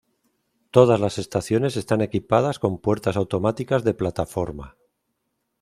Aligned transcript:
Todas 0.71 0.99
las 0.99 1.19
estaciones 1.19 1.77
están 1.77 2.01
equipadas 2.01 2.57
con 2.57 2.79
puertas 2.79 3.17
automáticas 3.17 3.83
de 3.83 3.93
plataforma. 3.93 4.75